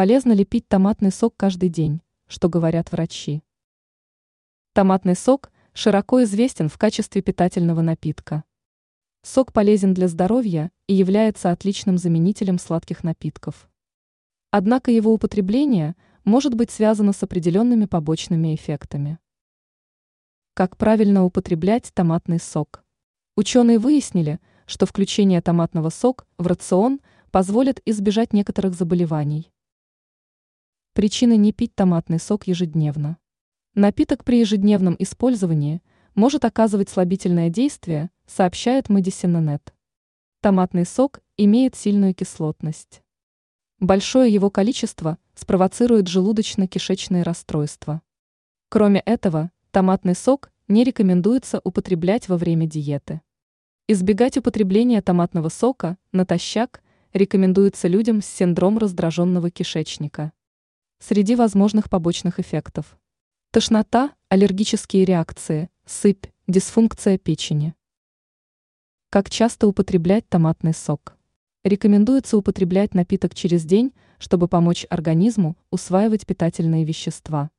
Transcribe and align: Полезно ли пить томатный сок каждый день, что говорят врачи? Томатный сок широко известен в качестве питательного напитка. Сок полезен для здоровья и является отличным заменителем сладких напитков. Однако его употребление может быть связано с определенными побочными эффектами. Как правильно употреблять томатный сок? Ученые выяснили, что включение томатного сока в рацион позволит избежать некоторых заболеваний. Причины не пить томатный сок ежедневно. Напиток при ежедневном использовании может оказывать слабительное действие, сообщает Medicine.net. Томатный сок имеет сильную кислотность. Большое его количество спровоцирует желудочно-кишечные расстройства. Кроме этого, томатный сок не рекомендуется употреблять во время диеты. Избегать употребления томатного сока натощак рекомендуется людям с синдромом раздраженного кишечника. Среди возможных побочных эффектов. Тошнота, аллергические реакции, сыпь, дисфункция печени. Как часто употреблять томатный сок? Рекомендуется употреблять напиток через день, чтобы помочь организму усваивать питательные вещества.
Полезно 0.00 0.32
ли 0.32 0.46
пить 0.46 0.66
томатный 0.66 1.12
сок 1.12 1.34
каждый 1.36 1.68
день, 1.68 2.00
что 2.26 2.48
говорят 2.48 2.90
врачи? 2.90 3.42
Томатный 4.72 5.14
сок 5.14 5.52
широко 5.74 6.22
известен 6.22 6.70
в 6.70 6.78
качестве 6.78 7.20
питательного 7.20 7.82
напитка. 7.82 8.44
Сок 9.20 9.52
полезен 9.52 9.92
для 9.92 10.08
здоровья 10.08 10.72
и 10.86 10.94
является 10.94 11.50
отличным 11.50 11.98
заменителем 11.98 12.58
сладких 12.58 13.04
напитков. 13.04 13.68
Однако 14.50 14.90
его 14.90 15.12
употребление 15.12 15.94
может 16.24 16.54
быть 16.54 16.70
связано 16.70 17.12
с 17.12 17.22
определенными 17.22 17.84
побочными 17.84 18.54
эффектами. 18.54 19.18
Как 20.54 20.78
правильно 20.78 21.26
употреблять 21.26 21.90
томатный 21.92 22.40
сок? 22.40 22.82
Ученые 23.36 23.78
выяснили, 23.78 24.40
что 24.64 24.86
включение 24.86 25.42
томатного 25.42 25.90
сока 25.90 26.24
в 26.38 26.46
рацион 26.46 27.00
позволит 27.30 27.82
избежать 27.84 28.32
некоторых 28.32 28.72
заболеваний. 28.72 29.52
Причины 30.92 31.36
не 31.36 31.52
пить 31.52 31.74
томатный 31.76 32.18
сок 32.18 32.48
ежедневно. 32.48 33.16
Напиток 33.74 34.24
при 34.24 34.40
ежедневном 34.40 34.96
использовании 34.98 35.82
может 36.16 36.44
оказывать 36.44 36.88
слабительное 36.88 37.48
действие, 37.48 38.10
сообщает 38.26 38.88
Medicine.net. 38.88 39.72
Томатный 40.40 40.84
сок 40.84 41.20
имеет 41.36 41.76
сильную 41.76 42.12
кислотность. 42.12 43.02
Большое 43.78 44.34
его 44.34 44.50
количество 44.50 45.18
спровоцирует 45.34 46.08
желудочно-кишечные 46.08 47.22
расстройства. 47.22 48.02
Кроме 48.68 48.98
этого, 49.00 49.52
томатный 49.70 50.16
сок 50.16 50.50
не 50.66 50.82
рекомендуется 50.82 51.60
употреблять 51.62 52.28
во 52.28 52.36
время 52.36 52.66
диеты. 52.66 53.20
Избегать 53.86 54.36
употребления 54.36 55.02
томатного 55.02 55.50
сока 55.50 55.98
натощак 56.10 56.82
рекомендуется 57.12 57.86
людям 57.86 58.22
с 58.22 58.26
синдромом 58.26 58.78
раздраженного 58.78 59.50
кишечника. 59.50 60.32
Среди 61.02 61.34
возможных 61.34 61.88
побочных 61.88 62.38
эффектов. 62.38 62.98
Тошнота, 63.52 64.14
аллергические 64.28 65.06
реакции, 65.06 65.70
сыпь, 65.86 66.26
дисфункция 66.46 67.16
печени. 67.16 67.74
Как 69.08 69.30
часто 69.30 69.66
употреблять 69.66 70.28
томатный 70.28 70.74
сок? 70.74 71.16
Рекомендуется 71.64 72.36
употреблять 72.36 72.92
напиток 72.92 73.34
через 73.34 73.64
день, 73.64 73.94
чтобы 74.18 74.46
помочь 74.46 74.86
организму 74.90 75.56
усваивать 75.70 76.26
питательные 76.26 76.84
вещества. 76.84 77.50